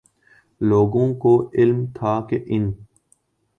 [0.61, 2.71] لوگوں کو علم تھا کہ ان